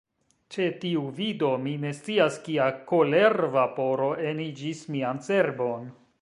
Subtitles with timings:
[0.53, 5.87] Ĉe tiu vido, mi ne scias kia kolervaporo eniĝis mian cerbon.